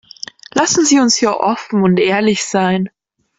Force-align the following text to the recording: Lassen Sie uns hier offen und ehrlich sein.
Lassen 0.55 0.83
Sie 0.83 0.99
uns 0.99 1.15
hier 1.15 1.39
offen 1.41 1.83
und 1.83 1.99
ehrlich 1.99 2.43
sein. 2.45 2.89